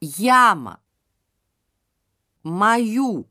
яма, 0.00 0.78
мою. 2.44 3.24